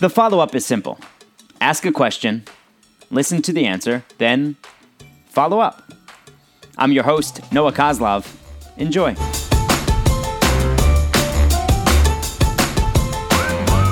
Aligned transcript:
The 0.00 0.08
follow 0.08 0.40
up 0.40 0.54
is 0.54 0.64
simple 0.64 0.98
ask 1.60 1.84
a 1.84 1.92
question, 1.92 2.44
listen 3.10 3.42
to 3.42 3.52
the 3.52 3.66
answer, 3.66 4.04
then 4.18 4.56
follow 5.26 5.60
up. 5.60 5.92
I'm 6.78 6.92
your 6.92 7.04
host, 7.04 7.40
Noah 7.52 7.72
Coslov. 7.72 8.26
Enjoy. 8.76 9.14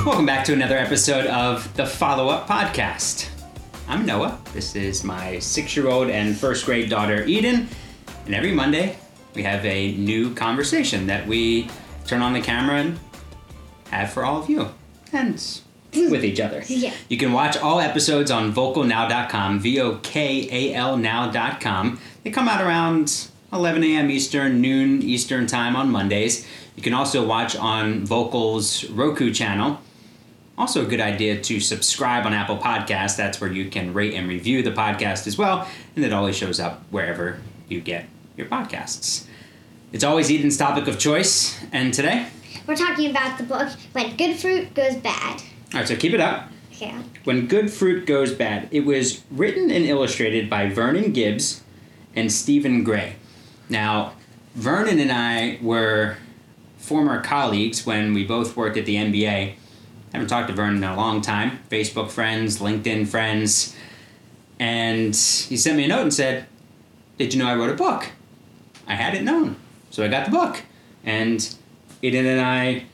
Welcome 0.05 0.25
back 0.25 0.45
to 0.45 0.53
another 0.53 0.77
episode 0.77 1.27
of 1.27 1.71
the 1.75 1.85
Follow 1.85 2.29
Up 2.29 2.47
Podcast. 2.47 3.29
I'm 3.87 4.05
Noah. 4.05 4.39
This 4.53 4.75
is 4.75 5.03
my 5.03 5.37
six 5.39 5.75
year 5.75 5.87
old 5.87 6.09
and 6.09 6.35
first 6.35 6.65
grade 6.65 6.89
daughter, 6.89 7.23
Eden. 7.25 7.67
And 8.25 8.33
every 8.33 8.51
Monday, 8.51 8.97
we 9.35 9.43
have 9.43 9.63
a 9.65 9.91
new 9.97 10.33
conversation 10.33 11.07
that 11.07 11.27
we 11.27 11.69
turn 12.07 12.21
on 12.21 12.33
the 12.33 12.41
camera 12.41 12.77
and 12.77 12.99
have 13.91 14.11
for 14.11 14.23
all 14.25 14.41
of 14.41 14.49
you 14.49 14.69
and 15.11 15.39
Mm. 15.95 16.11
with 16.11 16.25
each 16.25 16.39
other. 16.39 16.63
Yeah. 16.67 16.93
You 17.09 17.17
can 17.17 17.31
watch 17.33 17.57
all 17.57 17.79
episodes 17.79 18.29
on 18.31 18.53
vokalnow.com, 18.53 19.59
V 19.59 19.79
O 19.81 19.95
K 20.03 20.47
A 20.51 20.73
L 20.75 20.97
now.com. 20.97 21.99
They 22.23 22.31
come 22.31 22.47
out 22.47 22.61
around 22.63 23.27
11 23.53 23.83
a.m. 23.83 24.09
Eastern, 24.11 24.61
noon 24.61 25.01
Eastern 25.01 25.47
time 25.47 25.75
on 25.75 25.89
Mondays. 25.89 26.45
You 26.75 26.83
can 26.83 26.93
also 26.93 27.25
watch 27.25 27.55
on 27.55 28.05
Vokal's 28.05 28.83
Roku 28.89 29.31
channel. 29.33 29.79
Also, 30.57 30.83
a 30.85 30.87
good 30.87 31.01
idea 31.01 31.39
to 31.41 31.59
subscribe 31.59 32.25
on 32.25 32.33
Apple 32.33 32.57
Podcasts. 32.57 33.17
That's 33.17 33.39
where 33.41 33.51
you 33.51 33.69
can 33.69 33.93
rate 33.93 34.13
and 34.13 34.27
review 34.27 34.63
the 34.63 34.71
podcast 34.71 35.27
as 35.27 35.37
well, 35.37 35.67
and 35.95 36.03
it 36.05 36.13
always 36.13 36.35
shows 36.37 36.59
up 36.59 36.83
wherever 36.91 37.39
you 37.67 37.81
get 37.81 38.05
your 38.37 38.47
podcasts. 38.47 39.25
It's 39.91 40.03
always 40.03 40.29
Eden's 40.31 40.57
topic 40.57 40.87
of 40.87 40.97
choice, 40.97 41.61
and 41.71 41.93
today, 41.93 42.27
We're 42.67 42.75
talking 42.75 43.09
about 43.11 43.37
the 43.37 43.43
book 43.43 43.69
When 43.93 44.15
Good 44.17 44.37
Fruit 44.37 44.73
Goes 44.73 44.95
Bad. 44.95 45.41
All 45.75 45.81
right, 45.81 45.87
so 45.89 45.97
keep 45.97 46.13
it 46.13 46.21
up. 46.21 46.47
Okay. 46.71 46.95
When 47.25 47.47
Good 47.47 47.69
Fruit 47.69 48.05
Goes 48.05 48.33
Bad. 48.33 48.69
It 48.71 48.85
was 48.85 49.23
written 49.29 49.69
and 49.69 49.83
illustrated 49.85 50.49
by 50.49 50.69
Vernon 50.69 51.11
Gibbs 51.11 51.63
and 52.15 52.31
Stephen 52.31 52.85
Gray. 52.85 53.17
Now, 53.67 54.13
Vernon 54.53 54.99
and 54.99 55.11
I 55.11 55.59
were 55.61 56.15
former 56.77 57.21
colleagues 57.21 57.85
when 57.85 58.13
we 58.13 58.23
both 58.23 58.55
worked 58.55 58.77
at 58.77 58.85
the 58.85 58.95
NBA. 58.95 59.27
I 59.27 59.57
Haven't 60.13 60.29
talked 60.29 60.47
to 60.47 60.53
Vernon 60.53 60.77
in 60.77 60.83
a 60.85 60.95
long 60.95 61.19
time. 61.19 61.59
Facebook 61.69 62.09
friends, 62.09 62.59
LinkedIn 62.59 63.05
friends. 63.09 63.75
And 64.57 65.07
he 65.07 65.57
sent 65.57 65.75
me 65.75 65.83
a 65.83 65.87
note 65.89 66.03
and 66.03 66.13
said, 66.13 66.45
Did 67.17 67.33
you 67.33 67.39
know 67.39 67.49
I 67.49 67.55
wrote 67.55 67.69
a 67.69 67.75
book? 67.75 68.11
I 68.87 68.95
hadn't 68.95 69.25
known. 69.25 69.57
So 69.89 70.05
I 70.05 70.07
got 70.07 70.23
the 70.23 70.31
book. 70.31 70.61
And 71.03 71.53
Eden 72.01 72.25
and 72.25 72.39
I 72.39 72.85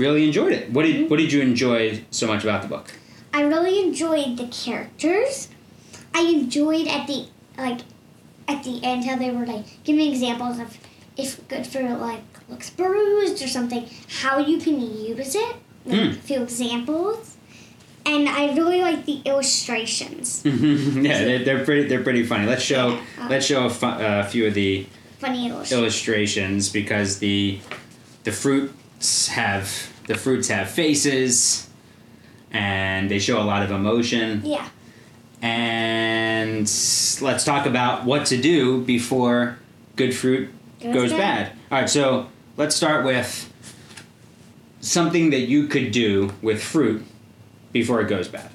really 0.00 0.24
enjoyed 0.26 0.52
it. 0.52 0.70
What 0.70 0.84
did, 0.86 1.08
what 1.10 1.18
did 1.18 1.32
you 1.32 1.40
enjoy 1.42 2.02
so 2.10 2.26
much 2.26 2.42
about 2.42 2.62
the 2.62 2.68
book? 2.68 2.92
I 3.32 3.42
really 3.42 3.80
enjoyed 3.80 4.36
the 4.36 4.48
characters. 4.48 5.48
I 6.14 6.22
enjoyed 6.22 6.88
at 6.88 7.06
the 7.06 7.28
like 7.56 7.80
at 8.48 8.64
the 8.64 8.80
end 8.82 9.04
how 9.04 9.16
they 9.16 9.30
were 9.30 9.46
like 9.46 9.66
giving 9.84 10.10
examples 10.10 10.58
of 10.58 10.76
if 11.16 11.46
good 11.46 11.66
for 11.66 11.82
like 11.96 12.22
looks 12.48 12.70
bruised 12.70 13.40
or 13.42 13.46
something, 13.48 13.88
how 14.22 14.38
you 14.38 14.58
can 14.58 14.80
use 14.80 15.34
it. 15.36 15.56
Like 15.86 15.98
Mm. 16.00 16.10
a 16.10 16.14
few 16.14 16.42
examples. 16.42 17.36
And 18.04 18.28
I 18.28 18.54
really 18.54 18.80
like 18.82 19.04
the 19.06 19.20
illustrations. 19.24 20.42
yeah, 20.44 21.24
they're, 21.24 21.44
they're 21.44 21.64
pretty. 21.64 21.88
They're 21.88 22.02
pretty 22.02 22.24
funny. 22.24 22.46
Let's 22.46 22.62
show. 22.62 22.98
Yeah. 23.18 23.28
Let's 23.28 23.46
show 23.46 23.66
a 23.66 23.70
fu- 23.70 23.86
uh, 23.86 24.24
few 24.26 24.46
of 24.46 24.54
the 24.54 24.86
Funny 25.18 25.48
illustrations. 25.48 25.72
illustrations 25.80 26.68
because 26.70 27.18
the 27.18 27.60
the 28.24 28.32
fruits 28.32 29.28
have 29.28 29.89
the 30.10 30.18
fruits 30.18 30.48
have 30.48 30.68
faces, 30.68 31.68
and 32.50 33.08
they 33.08 33.20
show 33.20 33.40
a 33.40 33.46
lot 33.46 33.62
of 33.62 33.70
emotion. 33.70 34.42
Yeah. 34.44 34.68
And 35.40 36.62
let's 37.22 37.44
talk 37.44 37.64
about 37.64 38.04
what 38.04 38.26
to 38.26 38.36
do 38.36 38.82
before 38.82 39.56
good 39.94 40.12
fruit 40.14 40.50
Goes 40.82 40.94
goes 40.94 41.10
bad. 41.12 41.18
bad. 41.46 41.52
All 41.70 41.78
right, 41.78 41.88
so 41.88 42.26
let's 42.56 42.74
start 42.74 43.04
with 43.04 43.52
something 44.80 45.30
that 45.30 45.42
you 45.42 45.68
could 45.68 45.92
do 45.92 46.32
with 46.42 46.60
fruit 46.60 47.04
before 47.72 48.00
it 48.00 48.08
goes 48.08 48.26
bad. 48.26 48.50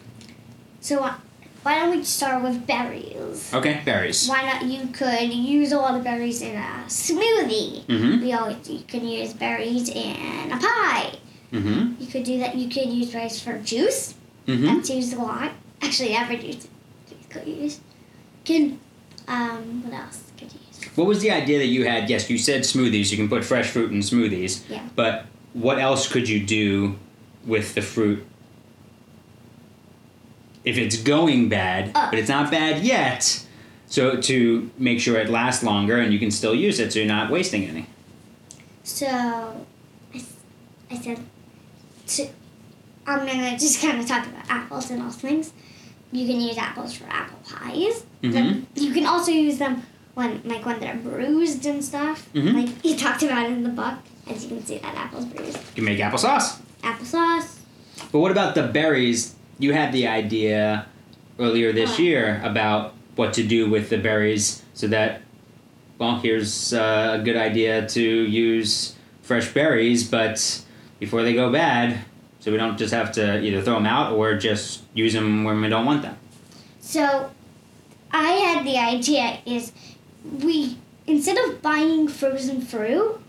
So 0.81 1.03
uh, 1.03 1.15
why 1.63 1.79
don't 1.79 1.91
we 1.91 2.03
start 2.03 2.43
with 2.43 2.67
berries? 2.67 3.53
Okay, 3.53 3.81
berries. 3.85 4.27
Why 4.27 4.41
not? 4.43 4.65
You 4.65 4.87
could 4.87 5.31
use 5.31 5.71
a 5.71 5.77
lot 5.77 5.95
of 5.95 6.03
berries 6.03 6.41
in 6.41 6.57
a 6.57 6.83
smoothie. 6.87 7.85
Mm-hmm. 7.85 8.21
We 8.21 8.33
always 8.33 8.69
you 8.69 8.81
can 8.85 9.07
use 9.07 9.31
berries 9.31 9.87
in 9.87 10.51
a 10.51 10.57
pie. 10.57 11.19
Mm-hmm. 11.51 12.01
You 12.01 12.07
could 12.07 12.23
do 12.23 12.39
that. 12.39 12.55
You 12.55 12.67
could 12.69 12.89
use 12.91 13.13
rice 13.15 13.39
for 13.41 13.57
juice. 13.59 14.15
Mm-hmm. 14.47 14.65
That's 14.65 14.89
used 14.89 15.13
a 15.13 15.17
lot. 15.21 15.51
Actually, 15.81 16.13
every 16.15 16.37
juice 16.37 16.67
could 17.29 17.47
use. 17.47 17.79
Can 18.43 18.79
um 19.27 19.83
what 19.83 19.93
else 19.93 20.31
could 20.37 20.51
you 20.53 20.59
use? 20.67 20.97
What 20.97 21.07
was 21.07 21.21
the 21.21 21.31
idea 21.31 21.59
that 21.59 21.67
you 21.67 21.85
had? 21.85 22.09
Yes, 22.09 22.29
you 22.29 22.37
said 22.37 22.61
smoothies. 22.61 23.11
You 23.11 23.17
can 23.17 23.27
put 23.29 23.43
fresh 23.43 23.69
fruit 23.69 23.91
in 23.91 23.99
smoothies. 23.99 24.61
Yeah. 24.69 24.87
But 24.95 25.25
what 25.53 25.79
else 25.79 26.07
could 26.07 26.27
you 26.29 26.43
do 26.45 26.95
with 27.45 27.75
the 27.75 27.81
fruit 27.81 28.25
if 30.63 30.77
it's 30.77 30.97
going 30.97 31.49
bad, 31.49 31.91
Uh. 31.95 32.09
but 32.09 32.19
it's 32.19 32.29
not 32.29 32.51
bad 32.51 32.83
yet? 32.83 33.43
So 33.87 34.19
to 34.19 34.71
make 34.77 34.99
sure 34.99 35.17
it 35.19 35.29
lasts 35.29 35.63
longer 35.63 35.97
and 35.97 36.11
you 36.11 36.19
can 36.19 36.31
still 36.31 36.55
use 36.55 36.79
it, 36.79 36.91
so 36.93 36.99
you're 36.99 37.07
not 37.07 37.29
wasting 37.31 37.65
any. 37.65 37.85
So 38.83 39.05
I, 39.07 40.23
I 40.91 40.97
said 40.97 41.19
to 42.07 42.27
I'm 43.07 43.25
gonna 43.25 43.57
just 43.57 43.81
kind 43.81 43.99
of 43.99 44.07
talk 44.07 44.25
about 44.25 44.49
apples 44.49 44.89
and 44.89 45.01
all 45.01 45.11
things. 45.11 45.53
You 46.11 46.25
can 46.25 46.39
use 46.41 46.57
apples 46.57 46.93
for 46.93 47.05
apple 47.09 47.37
pies. 47.47 48.03
Mhm. 48.23 48.63
You 48.75 48.91
can 48.93 49.05
also 49.05 49.31
use 49.31 49.57
them 49.57 49.83
when 50.15 50.41
like 50.45 50.65
when 50.65 50.79
they're 50.79 50.95
bruised 50.95 51.65
and 51.65 51.83
stuff. 51.83 52.27
Mhm. 52.33 52.53
Like 52.55 52.85
you 52.85 52.95
talked 52.95 53.21
about 53.23 53.45
in 53.47 53.63
the 53.63 53.69
book, 53.69 53.95
as 54.27 54.43
you 54.43 54.49
can 54.49 54.65
see 54.65 54.77
that 54.79 54.95
apple's 54.95 55.25
bruised. 55.25 55.57
You 55.75 55.83
can 55.83 55.85
make 55.85 55.99
applesauce. 55.99 56.57
Applesauce. 56.83 57.57
But 58.11 58.19
what 58.19 58.31
about 58.31 58.55
the 58.55 58.63
berries? 58.63 59.35
You 59.59 59.73
had 59.73 59.91
the 59.93 60.07
idea 60.07 60.85
earlier 61.39 61.71
this 61.73 61.91
What? 61.91 61.99
year 61.99 62.41
about 62.43 62.93
what 63.15 63.33
to 63.33 63.43
do 63.43 63.69
with 63.69 63.89
the 63.89 63.97
berries 63.97 64.61
so 64.73 64.87
that, 64.87 65.21
well, 65.97 66.17
here's 66.19 66.73
uh, 66.73 67.17
a 67.19 67.23
good 67.23 67.37
idea 67.37 67.85
to 67.87 68.01
use 68.01 68.95
fresh 69.21 69.47
berries, 69.53 70.03
but 70.03 70.61
before 70.99 71.23
they 71.23 71.33
go 71.33 71.51
bad, 71.51 71.99
so 72.39 72.51
we 72.51 72.57
don't 72.57 72.77
just 72.77 72.93
have 72.93 73.11
to 73.13 73.41
either 73.41 73.61
throw 73.61 73.75
them 73.75 73.85
out 73.85 74.13
or 74.13 74.37
just 74.37 74.83
use 74.93 75.13
them 75.13 75.43
when 75.43 75.61
we 75.61 75.69
don't 75.69 75.85
want 75.85 76.01
them. 76.01 76.17
So 76.79 77.31
I 78.11 78.31
had 78.31 78.65
the 78.65 78.77
idea 78.77 79.39
is 79.45 79.71
we 80.23 80.77
instead 81.07 81.37
of 81.37 81.61
buying 81.61 82.07
frozen 82.07 82.61
fruit, 82.61 83.19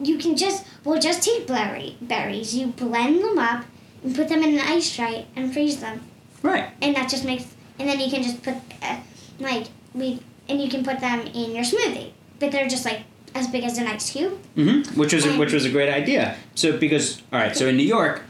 you 0.00 0.18
can 0.18 0.36
just 0.36 0.64
well 0.84 1.00
just 1.00 1.22
take 1.22 1.46
berry 1.46 1.96
berries. 2.00 2.54
You 2.54 2.68
blend 2.68 3.22
them 3.22 3.38
up 3.38 3.64
and 4.04 4.14
put 4.14 4.28
them 4.28 4.42
in 4.42 4.54
an 4.54 4.60
ice 4.60 4.94
tray 4.94 5.26
and 5.34 5.52
freeze 5.52 5.80
them, 5.80 6.02
Right. 6.42 6.70
and 6.80 6.94
that 6.96 7.08
just 7.10 7.24
makes 7.24 7.46
and 7.78 7.88
then 7.88 7.98
you 8.00 8.10
can 8.10 8.22
just 8.22 8.42
put 8.42 8.54
uh, 8.82 8.98
like 9.40 9.66
we 9.94 10.20
and 10.48 10.60
you 10.62 10.68
can 10.70 10.84
put 10.84 11.00
them 11.00 11.20
in 11.26 11.52
your 11.54 11.64
smoothie, 11.64 12.12
but 12.38 12.52
they're 12.52 12.68
just 12.68 12.84
like 12.84 13.02
as 13.38 13.48
big 13.48 13.64
as 13.64 13.78
an 13.78 13.86
ice 13.86 14.10
cube. 14.10 14.34
hmm 14.54 14.80
Which 14.98 15.12
was 15.14 15.24
a, 15.26 15.38
which 15.38 15.52
was 15.52 15.64
a 15.64 15.70
great 15.70 15.92
idea. 15.92 16.36
So 16.54 16.76
because 16.76 17.22
all 17.32 17.38
right, 17.38 17.56
so 17.56 17.66
in 17.68 17.76
New 17.76 17.86
York, 17.98 18.22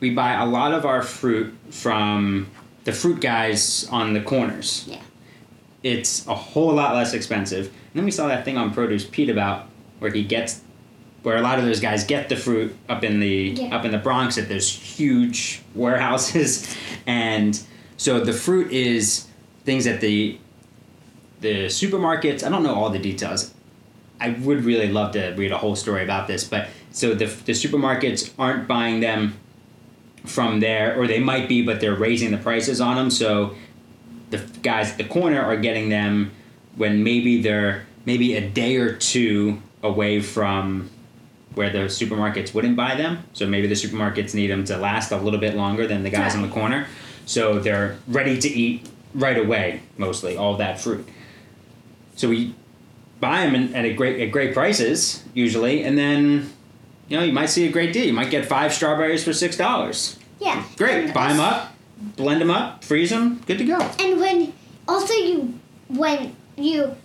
we 0.00 0.10
buy 0.10 0.32
a 0.34 0.44
lot 0.46 0.72
of 0.74 0.84
our 0.84 1.02
fruit 1.02 1.54
from 1.70 2.48
the 2.84 2.92
fruit 2.92 3.20
guys 3.20 3.86
on 3.90 4.12
the 4.12 4.20
corners. 4.20 4.84
Yeah. 4.88 5.00
It's 5.82 6.26
a 6.26 6.34
whole 6.34 6.72
lot 6.74 6.94
less 6.94 7.14
expensive. 7.14 7.66
And 7.66 7.94
then 7.94 8.04
we 8.04 8.10
saw 8.10 8.28
that 8.28 8.44
thing 8.44 8.56
on 8.56 8.72
Produce 8.72 9.04
Pete 9.04 9.28
about 9.30 9.66
where 10.00 10.10
he 10.12 10.24
gets 10.24 10.60
where 11.22 11.36
a 11.36 11.40
lot 11.42 11.60
of 11.60 11.64
those 11.64 11.78
guys 11.78 12.02
get 12.02 12.28
the 12.28 12.34
fruit 12.36 12.74
up 12.88 13.04
in 13.04 13.20
the 13.20 13.54
Yeah. 13.56 13.76
up 13.76 13.84
in 13.84 13.92
the 13.92 13.98
Bronx 13.98 14.38
at 14.38 14.48
those 14.48 14.68
huge 14.68 15.62
warehouses 15.74 16.76
and 17.06 17.60
so 17.96 18.18
the 18.18 18.32
fruit 18.32 18.72
is 18.72 19.26
things 19.64 19.84
that 19.84 20.00
the 20.00 20.36
the 21.40 21.66
supermarkets 21.66 22.44
I 22.44 22.48
don't 22.48 22.64
know 22.64 22.74
all 22.74 22.90
the 22.90 22.98
details 22.98 23.54
I 24.22 24.30
would 24.30 24.64
really 24.64 24.92
love 24.92 25.12
to 25.12 25.30
read 25.32 25.50
a 25.50 25.58
whole 25.58 25.74
story 25.74 26.04
about 26.04 26.28
this, 26.28 26.44
but 26.44 26.68
so 26.92 27.12
the, 27.14 27.26
the 27.26 27.52
supermarkets 27.52 28.30
aren't 28.38 28.68
buying 28.68 29.00
them 29.00 29.34
from 30.24 30.60
there, 30.60 30.96
or 30.96 31.08
they 31.08 31.18
might 31.18 31.48
be, 31.48 31.66
but 31.66 31.80
they're 31.80 31.96
raising 31.96 32.30
the 32.30 32.38
prices 32.38 32.80
on 32.80 32.94
them. 32.94 33.10
So 33.10 33.56
the 34.30 34.38
guys 34.62 34.92
at 34.92 34.98
the 34.98 35.04
corner 35.04 35.42
are 35.42 35.56
getting 35.56 35.88
them 35.88 36.30
when 36.76 37.02
maybe 37.02 37.42
they're 37.42 37.84
maybe 38.06 38.36
a 38.36 38.48
day 38.48 38.76
or 38.76 38.94
two 38.96 39.60
away 39.82 40.20
from 40.20 40.88
where 41.54 41.70
the 41.70 41.80
supermarkets 41.80 42.54
wouldn't 42.54 42.76
buy 42.76 42.94
them. 42.94 43.24
So 43.32 43.46
maybe 43.46 43.66
the 43.66 43.74
supermarkets 43.74 44.34
need 44.34 44.50
them 44.50 44.64
to 44.66 44.76
last 44.76 45.10
a 45.10 45.16
little 45.16 45.40
bit 45.40 45.56
longer 45.56 45.88
than 45.88 46.04
the 46.04 46.10
guys 46.10 46.36
in 46.36 46.42
the 46.42 46.48
corner. 46.48 46.86
So 47.26 47.58
they're 47.58 47.98
ready 48.06 48.38
to 48.38 48.48
eat 48.48 48.88
right 49.14 49.36
away, 49.36 49.82
mostly 49.98 50.36
all 50.36 50.56
that 50.58 50.80
fruit. 50.80 51.08
So 52.14 52.28
we 52.28 52.54
buy 53.22 53.46
them 53.46 53.74
at 53.74 53.86
a 53.86 53.94
great 53.94 54.20
at 54.20 54.32
great 54.32 54.52
prices 54.52 55.22
usually, 55.32 55.84
and 55.84 55.96
then 55.96 56.52
you 57.08 57.16
know 57.16 57.22
you 57.22 57.32
might 57.32 57.46
see 57.46 57.66
a 57.66 57.72
great 57.72 57.94
deal. 57.94 58.04
You 58.04 58.12
might 58.12 58.30
get 58.30 58.44
five 58.44 58.74
strawberries 58.74 59.24
for 59.24 59.32
six 59.32 59.56
dollars. 59.56 60.18
Yeah. 60.38 60.62
Great. 60.76 61.04
And 61.04 61.14
Buy 61.14 61.28
them 61.28 61.40
up, 61.40 61.72
blend 62.16 62.40
them 62.40 62.50
up, 62.50 62.82
freeze 62.84 63.10
them, 63.10 63.40
good 63.46 63.58
to 63.58 63.64
go. 63.64 63.78
And 63.98 64.20
when 64.20 64.52
also 64.86 65.14
you 65.14 65.58
when 65.88 66.36
you 66.56 66.96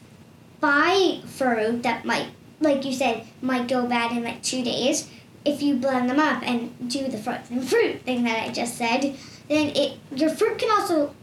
buy 0.59 1.19
fruit 1.27 1.83
that 1.83 2.03
might 2.03 2.29
like 2.59 2.83
you 2.83 2.91
said 2.91 3.25
might 3.41 3.67
go 3.67 3.85
bad 3.85 4.11
in 4.11 4.23
like 4.23 4.41
two 4.41 4.63
days, 4.63 5.07
if 5.45 5.61
you 5.61 5.75
blend 5.75 6.09
them 6.09 6.19
up 6.19 6.41
and 6.43 6.89
do 6.89 7.07
the 7.07 7.17
fruit 7.17 7.45
frozen 7.45 7.61
fruit 7.61 8.01
thing 8.01 8.23
that 8.23 8.43
I 8.43 8.51
just 8.51 8.75
said, 8.75 9.15
then 9.47 9.71
it 9.75 9.99
your 10.15 10.31
fruit 10.31 10.57
can 10.57 10.71
also 10.71 11.13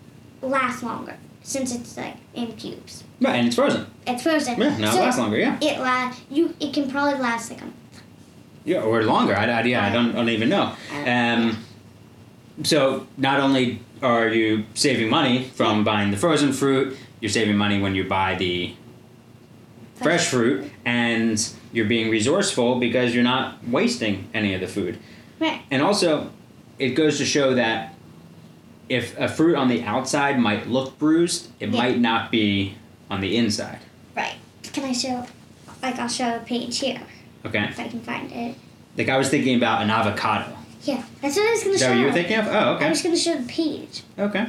last 0.41 0.85
longer 0.85 1.17
since 1.45 1.73
it's 1.75 1.97
like 1.97 2.17
in 2.35 2.53
cubes. 2.57 3.05
Right, 3.21 3.37
and 3.37 3.47
it's 3.47 3.55
frozen. 3.57 3.87
It's 4.07 4.23
frozen. 4.23 4.61
Yeah, 4.61 4.77
now 4.79 4.91
so 4.91 4.99
it 4.99 5.01
lasts 5.01 5.21
longer. 5.21 5.39
Yeah, 5.39 5.59
It 5.61 5.79
la- 5.79 6.13
you 6.29 6.55
it 6.59 6.75
can 6.75 6.91
probably 6.91 7.21
last 7.21 7.51
like 7.51 7.63
a 7.63 7.69
yeah, 8.65 8.81
or 8.81 9.05
longer. 9.05 9.37
I, 9.37 9.45
I, 9.45 9.63
yeah, 9.63 9.85
I 9.85 9.93
don't, 9.93 10.11
I 10.13 10.15
don't 10.15 10.31
even 10.31 10.49
know. 10.49 10.75
Um, 11.07 11.59
so 12.63 13.07
not 13.19 13.39
only 13.39 13.81
are 14.03 14.29
you 14.29 14.65
saving 14.73 15.11
money 15.11 15.45
from 15.45 15.85
buying 15.85 16.11
the 16.11 16.17
frozen 16.17 16.53
fruit, 16.53 16.97
you're 17.21 17.29
saving 17.31 17.57
money 17.57 17.81
when 17.81 17.95
you 17.95 18.05
buy 18.05 18.35
the 18.37 18.75
fresh 19.97 20.29
fruit, 20.29 20.71
and 20.85 21.47
you're 21.73 21.85
being 21.87 22.11
resourceful 22.11 22.79
because 22.81 23.15
you're 23.15 23.23
not 23.23 23.63
wasting 23.69 24.29
any 24.35 24.55
of 24.55 24.61
the 24.61 24.67
food. 24.67 24.99
Right. 25.39 25.61
And 25.71 25.83
also, 25.83 26.31
it 26.79 26.91
goes 26.91 27.19
to 27.19 27.25
show 27.25 27.55
that 27.55 27.94
if 28.89 29.19
a 29.19 29.29
fruit 29.29 29.57
on 29.57 29.69
the 29.69 29.83
outside 29.83 30.39
might 30.39 30.69
look 30.69 30.99
bruised, 30.99 31.49
it 31.61 31.71
Yeah. 31.71 31.79
might 31.81 31.99
not 31.99 32.31
be 32.31 32.75
on 33.11 33.21
the 33.21 33.37
inside. 33.37 33.79
Right. 34.17 34.35
Can 34.73 34.85
I 34.85 34.93
show 34.93 35.27
like 35.83 35.99
I'll 35.99 36.09
show 36.09 36.37
a 36.37 36.41
page 36.41 36.79
here 36.79 37.01
Okay. 37.45 37.65
if 37.65 37.79
I 37.79 37.89
can 37.89 38.01
find 38.01 38.31
it. 38.33 38.55
Like 38.97 39.09
I 39.09 39.17
was 39.19 39.29
thinking 39.29 39.57
about 39.57 39.83
an 39.83 39.91
avocado. 39.91 40.57
Yeah, 40.85 41.03
that's 41.21 41.37
what 41.37 41.47
I 41.47 41.51
was 41.53 41.63
gonna 41.63 41.75
Is 41.75 41.81
that 41.81 41.87
show. 41.87 41.91
what 41.93 41.99
you 42.01 42.07
were 42.07 42.13
thinking 42.13 42.37
of? 42.39 42.47
Oh, 42.49 42.75
okay. 42.75 42.87
I 42.87 42.89
was 42.91 43.03
gonna 43.03 43.17
show 43.17 43.37
the 43.37 43.47
page. 43.49 44.03
Okay. 44.19 44.47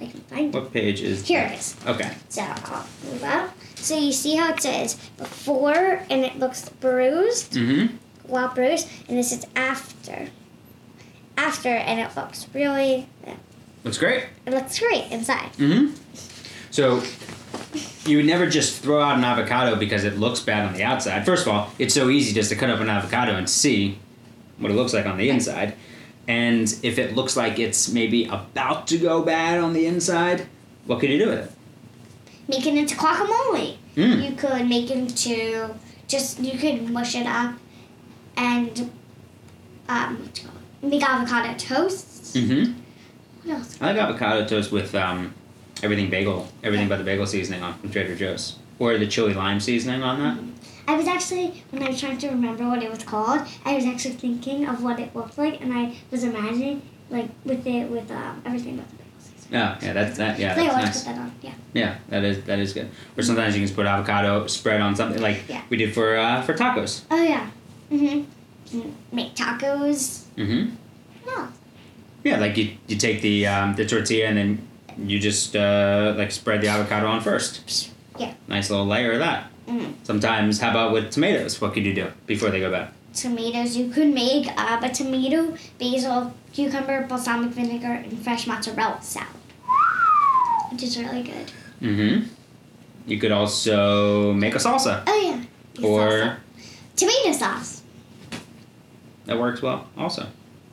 I 0.00 0.06
can 0.06 0.20
find 0.22 0.54
it. 0.54 0.58
What 0.58 0.72
page 0.72 1.00
is? 1.00 1.26
Here 1.26 1.42
it 1.52 1.58
is. 1.58 1.76
Okay. 1.86 2.10
So 2.28 2.42
I'll 2.42 2.86
move 3.04 3.22
up. 3.22 3.50
So 3.76 3.96
you 3.98 4.12
see 4.12 4.36
how 4.36 4.52
it 4.52 4.60
says 4.62 4.96
before 5.16 6.02
and 6.10 6.24
it 6.24 6.38
looks 6.38 6.68
bruised, 6.68 7.52
Mm-hmm. 7.52 7.96
well 8.26 8.48
bruised, 8.54 8.88
and 9.08 9.16
this 9.18 9.32
is 9.32 9.46
after. 9.56 10.28
After 11.36 11.68
and 11.70 11.98
it 12.00 12.14
looks 12.16 12.46
really, 12.54 13.08
Looks 13.84 13.98
great. 13.98 14.24
it 14.46 14.52
looks 14.52 14.78
great 14.78 15.10
inside. 15.10 15.52
Mm-hmm. 15.54 15.94
So 16.70 17.02
you 18.08 18.16
would 18.18 18.26
never 18.26 18.48
just 18.48 18.82
throw 18.82 19.00
out 19.00 19.18
an 19.18 19.24
avocado 19.24 19.76
because 19.76 20.04
it 20.04 20.18
looks 20.18 20.40
bad 20.40 20.66
on 20.66 20.74
the 20.74 20.82
outside. 20.82 21.24
First 21.24 21.46
of 21.46 21.52
all, 21.52 21.70
it's 21.78 21.94
so 21.94 22.08
easy 22.10 22.32
just 22.32 22.48
to 22.50 22.56
cut 22.56 22.70
up 22.70 22.80
an 22.80 22.88
avocado 22.88 23.34
and 23.34 23.48
see 23.48 23.98
what 24.58 24.70
it 24.70 24.74
looks 24.74 24.92
like 24.92 25.06
on 25.06 25.16
the 25.18 25.30
inside. 25.30 25.74
And 26.28 26.72
if 26.82 26.98
it 26.98 27.14
looks 27.16 27.36
like 27.36 27.58
it's 27.58 27.88
maybe 27.88 28.26
about 28.26 28.86
to 28.88 28.98
go 28.98 29.22
bad 29.22 29.58
on 29.58 29.72
the 29.72 29.86
inside, 29.86 30.46
what 30.86 31.00
could 31.00 31.10
you 31.10 31.18
do 31.18 31.28
with 31.28 31.38
it? 31.38 31.50
Make 32.48 32.66
it 32.66 32.74
into 32.74 32.94
guacamole. 32.96 33.76
Mm. 33.96 34.30
You 34.30 34.36
could 34.36 34.68
make 34.68 34.90
it 34.90 34.96
into 34.96 35.74
just 36.06 36.38
you 36.40 36.58
could 36.58 36.88
mush 36.90 37.14
it 37.16 37.26
up 37.26 37.54
and 38.36 38.90
um 39.88 40.28
what 40.82 40.92
you 40.92 41.00
call 41.00 41.16
it? 41.16 41.18
make 41.22 41.30
avocado 41.32 41.58
toast. 41.58 42.34
Mm-hmm. 42.34 42.72
What 43.44 43.58
else? 43.58 43.78
I 43.80 43.86
like 43.92 43.96
avocado 43.96 44.46
toast 44.46 44.70
with 44.72 44.94
um, 44.94 45.34
everything 45.82 46.10
bagel, 46.10 46.48
everything 46.62 46.88
but 46.88 46.98
the 46.98 47.04
bagel 47.04 47.26
seasoning 47.26 47.62
on 47.62 47.74
from 47.78 47.90
Trader 47.90 48.14
Joe's, 48.14 48.56
or 48.78 48.98
the 48.98 49.06
chili 49.06 49.34
lime 49.34 49.60
seasoning 49.60 50.02
on 50.02 50.18
that. 50.20 50.38
I 50.88 50.96
was 50.96 51.06
actually 51.06 51.62
when 51.70 51.82
I 51.82 51.88
was 51.90 52.00
trying 52.00 52.18
to 52.18 52.28
remember 52.28 52.64
what 52.68 52.82
it 52.82 52.90
was 52.90 53.02
called, 53.04 53.42
I 53.64 53.74
was 53.74 53.84
actually 53.86 54.14
thinking 54.14 54.66
of 54.66 54.82
what 54.82 54.98
it 54.98 55.14
looked 55.14 55.38
like, 55.38 55.60
and 55.60 55.72
I 55.72 55.96
was 56.10 56.24
imagining 56.24 56.82
like 57.10 57.28
with 57.44 57.66
it 57.66 57.88
with 57.88 58.10
um, 58.10 58.42
everything 58.44 58.76
but 58.76 58.88
the 58.90 58.96
bagel 58.96 59.12
seasoning. 59.20 59.60
Oh, 59.60 59.78
yeah, 59.82 59.92
that's 59.92 60.16
that. 60.18 60.38
Yeah, 60.38 60.54
that's 60.54 60.68
always 60.72 60.84
nice. 60.86 61.04
put 61.04 61.14
that 61.14 61.20
on. 61.20 61.32
Yeah. 61.42 61.52
Yeah, 61.74 61.98
that 62.08 62.24
is 62.24 62.42
that 62.44 62.58
is 62.58 62.72
good. 62.72 62.90
Or 63.16 63.22
sometimes 63.22 63.54
you 63.54 63.60
can 63.60 63.66
just 63.66 63.76
put 63.76 63.86
avocado 63.86 64.46
spread 64.46 64.80
on 64.80 64.96
something 64.96 65.22
like 65.22 65.44
Yeah. 65.48 65.62
we 65.70 65.76
did 65.76 65.94
for 65.94 66.16
uh, 66.16 66.42
for 66.42 66.54
tacos. 66.54 67.02
Oh 67.10 67.22
yeah. 67.22 67.48
Mhm. 67.90 68.26
Mm, 68.72 68.92
Make 69.12 69.34
tacos. 69.34 70.24
Mm-hmm. 70.36 70.74
No. 71.26 71.48
Yeah, 72.24 72.38
like 72.38 72.56
you 72.56 72.76
you 72.88 72.96
take 72.96 73.20
the 73.20 73.46
um, 73.46 73.74
the 73.74 73.84
tortilla 73.86 74.26
and 74.26 74.36
then 74.38 74.68
you 74.98 75.18
just 75.18 75.54
uh, 75.56 76.14
like 76.16 76.30
spread 76.32 76.60
the 76.60 76.68
avocado 76.68 77.06
on 77.06 77.20
first. 77.20 77.90
Yeah. 78.18 78.34
Nice 78.48 78.70
little 78.70 78.86
layer 78.86 79.12
of 79.12 79.18
that. 79.20 79.50
Mm. 79.66 79.94
Sometimes, 80.02 80.60
how 80.60 80.70
about 80.70 80.92
with 80.92 81.10
tomatoes? 81.10 81.60
What 81.60 81.72
could 81.74 81.84
you 81.84 81.94
do 81.94 82.12
before 82.26 82.50
they 82.50 82.60
go 82.60 82.70
bad? 82.70 82.88
Tomatoes. 83.14 83.76
You 83.76 83.90
could 83.90 84.08
make 84.12 84.48
uh, 84.56 84.80
a 84.82 84.88
tomato, 84.88 85.56
basil, 85.78 86.32
cucumber, 86.52 87.06
balsamic 87.06 87.50
vinegar, 87.52 87.92
and 87.92 88.18
fresh 88.22 88.46
mozzarella 88.46 88.98
salad, 89.02 89.28
which 90.70 90.82
is 90.82 90.98
really 90.98 91.22
good. 91.22 91.50
Mm-hmm. 91.80 92.26
You 93.06 93.18
could 93.18 93.32
also 93.32 94.32
make 94.32 94.54
a 94.54 94.58
salsa, 94.58 95.02
Oh 95.06 95.20
yeah. 95.20 95.84
Or 95.86 96.08
salsa. 96.08 96.36
tomato 96.96 97.32
sauce. 97.32 97.81
That 99.26 99.38
works 99.38 99.62
well 99.62 99.86
also. 99.96 100.26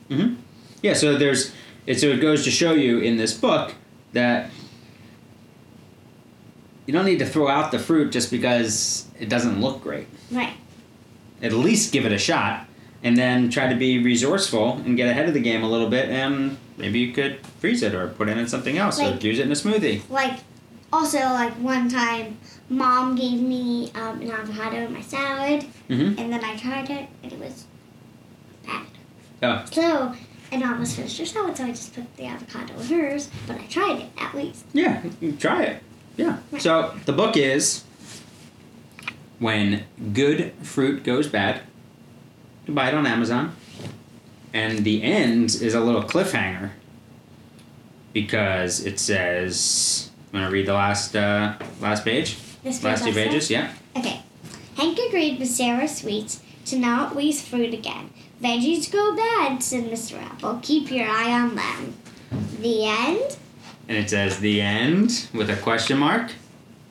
Mm-hmm. 0.08 0.34
Yeah, 0.82 0.94
so 0.94 1.16
there's 1.16 1.52
it. 1.86 2.00
So 2.00 2.06
it 2.08 2.20
goes 2.20 2.44
to 2.44 2.50
show 2.50 2.72
you 2.72 2.98
in 2.98 3.16
this 3.16 3.32
book 3.34 3.74
that 4.12 4.50
you 6.86 6.92
don't 6.92 7.04
need 7.04 7.18
to 7.20 7.26
throw 7.26 7.48
out 7.48 7.70
the 7.70 7.78
fruit 7.78 8.10
just 8.12 8.30
because 8.30 9.06
it 9.18 9.28
doesn't 9.28 9.60
look 9.60 9.82
great. 9.82 10.08
Right. 10.30 10.54
At 11.42 11.52
least 11.52 11.92
give 11.92 12.04
it 12.04 12.12
a 12.12 12.18
shot, 12.18 12.66
and 13.02 13.16
then 13.16 13.50
try 13.50 13.68
to 13.72 13.76
be 13.78 14.02
resourceful 14.02 14.74
and 14.84 14.96
get 14.96 15.08
ahead 15.08 15.26
of 15.28 15.34
the 15.34 15.40
game 15.40 15.62
a 15.62 15.68
little 15.68 15.88
bit, 15.88 16.08
and 16.08 16.58
maybe 16.76 16.98
you 16.98 17.12
could 17.12 17.38
freeze 17.60 17.82
it 17.82 17.94
or 17.94 18.08
put 18.08 18.28
it 18.28 18.36
in 18.36 18.46
something 18.48 18.76
else 18.76 19.00
or 19.00 19.14
use 19.16 19.38
it 19.38 19.46
in 19.46 19.52
a 19.52 19.54
smoothie. 19.54 20.02
Like, 20.10 20.40
also 20.92 21.18
like 21.18 21.52
one 21.54 21.88
time, 21.88 22.38
mom 22.68 23.14
gave 23.14 23.40
me 23.40 23.90
um, 23.94 24.20
an 24.20 24.30
avocado 24.30 24.76
in 24.78 24.92
my 24.92 25.00
salad, 25.02 25.64
Mm-hmm. 25.88 26.18
and 26.20 26.32
then 26.32 26.44
I 26.44 26.56
tried 26.56 26.90
it, 26.90 27.08
and 27.22 27.32
it 27.32 27.38
was 27.38 27.64
bad. 27.64 27.69
Oh, 29.42 29.64
So, 29.70 30.14
and 30.52 30.80
was 30.80 30.94
finished 30.94 31.18
her 31.18 31.26
salad, 31.26 31.56
so 31.56 31.64
I 31.64 31.68
just 31.68 31.94
put 31.94 32.16
the 32.16 32.26
avocado 32.26 32.74
in 32.74 32.86
hers, 32.86 33.30
but 33.46 33.56
I 33.56 33.66
tried 33.66 34.00
it 34.00 34.08
at 34.18 34.34
least. 34.34 34.64
Yeah, 34.72 35.02
you 35.20 35.32
try 35.32 35.62
it. 35.64 35.82
Yeah. 36.16 36.38
Right. 36.50 36.60
So 36.60 36.94
the 37.06 37.12
book 37.12 37.36
is 37.36 37.84
when 39.38 39.84
good 40.12 40.52
fruit 40.62 41.04
goes 41.04 41.28
bad. 41.28 41.62
You 42.66 42.74
buy 42.74 42.88
it 42.88 42.94
on 42.94 43.06
Amazon, 43.06 43.54
and 44.52 44.84
the 44.84 45.02
end 45.02 45.54
is 45.54 45.74
a 45.74 45.80
little 45.80 46.02
cliffhanger 46.02 46.70
because 48.12 48.84
it 48.84 48.98
says. 48.98 50.10
I'm 50.32 50.40
gonna 50.40 50.52
read 50.52 50.66
the 50.66 50.74
last 50.74 51.16
uh, 51.16 51.54
last 51.80 52.04
page. 52.04 52.38
This 52.62 52.84
Last 52.84 53.04
two 53.04 53.12
pages. 53.12 53.50
Yeah. 53.50 53.72
Okay. 53.96 54.22
Hank 54.76 54.98
agreed 55.08 55.38
with 55.40 55.48
Sarah 55.48 55.88
Sweets 55.88 56.40
to 56.66 56.78
not 56.78 57.16
waste 57.16 57.46
fruit 57.46 57.74
again. 57.74 58.10
Veggies 58.42 58.90
go 58.90 59.14
bad, 59.16 59.62
said 59.62 59.84
Mr. 59.84 60.20
Apple. 60.22 60.58
Keep 60.62 60.90
your 60.90 61.06
eye 61.08 61.30
on 61.32 61.54
them. 61.56 61.94
The 62.60 62.86
end? 62.86 63.36
And 63.88 63.98
it 63.98 64.08
says 64.08 64.38
the 64.40 64.60
end 64.60 65.28
with 65.34 65.50
a 65.50 65.56
question 65.56 65.98
mark. 65.98 66.32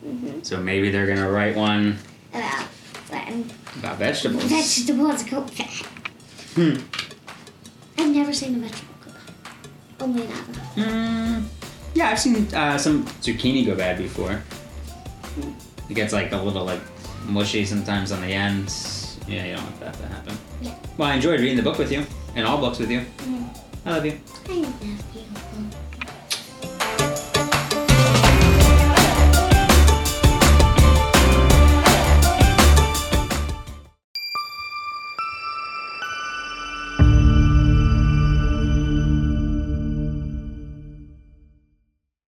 Mm-hmm. 0.05 0.41
So 0.43 0.57
maybe 0.61 0.89
they're 0.91 1.07
gonna 1.07 1.29
write 1.29 1.55
one 1.55 1.97
About 2.33 2.63
when 3.09 3.49
about 3.79 3.97
vegetables. 3.97 4.43
vegetables 4.43 5.23
go 5.23 5.41
bad. 5.41 5.85
Hmm. 6.55 6.77
I've 7.97 8.13
never 8.15 8.31
seen 8.33 8.55
a 8.55 8.59
vegetable 8.59 8.93
go 9.05 9.11
bad. 9.11 10.01
Only 10.01 10.25
an 10.25 10.31
avocado. 10.31 10.81
Mm, 10.81 11.43
yeah, 11.95 12.09
I've 12.09 12.19
seen 12.19 12.53
uh, 12.53 12.77
some 12.77 13.05
zucchini 13.21 13.65
go 13.65 13.75
bad 13.75 13.97
before. 13.97 14.41
It 15.89 15.93
gets 15.95 16.13
like 16.13 16.31
a 16.31 16.37
little 16.37 16.63
like 16.65 16.81
mushy 17.25 17.65
sometimes 17.65 18.11
on 18.11 18.21
the 18.21 18.27
ends. 18.33 19.17
Yeah, 19.27 19.45
you 19.45 19.55
don't 19.55 19.63
want 19.63 19.79
that 19.81 19.93
to 19.95 20.07
happen. 20.07 20.37
Well, 20.99 21.07
I 21.07 21.15
enjoyed 21.15 21.39
reading 21.39 21.55
the 21.55 21.63
book 21.63 21.77
with 21.77 21.93
you 21.93 22.05
and 22.35 22.45
all 22.45 22.57
books 22.57 22.77
with 22.77 22.91
you. 22.91 22.99
Mm. 22.99 23.57
I 23.85 23.91
love 23.91 24.05
you. 24.05 24.19
I 24.49 24.53
love 24.55 24.85
you. 24.85 25.88